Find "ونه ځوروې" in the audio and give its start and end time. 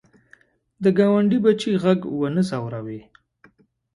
2.09-3.01